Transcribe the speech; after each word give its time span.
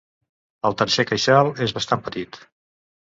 El 0.69 0.77
tercer 0.79 1.05
queixal 1.11 1.51
és 1.67 1.77
bastant 1.79 2.05
petit. 2.09 2.41